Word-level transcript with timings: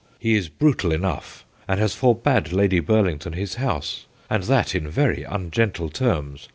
He 0.17 0.33
is 0.35 0.49
brutal 0.49 0.91
enough, 0.91 1.45
and 1.67 1.79
has 1.79 1.93
forbad 1.93 2.51
Lady 2.51 2.79
Burlington 2.79 3.33
his 3.33 3.53
house, 3.61 4.07
and 4.31 4.41
that 4.45 4.73
in 4.73 4.89
very 4.89 5.21
ungentle 5.21 5.89
terms. 5.89 6.49